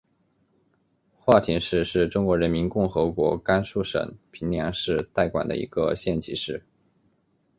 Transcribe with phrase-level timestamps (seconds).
[1.19, 6.65] 华亭市是中华人民共和国甘肃省平凉市代管的一个县级市。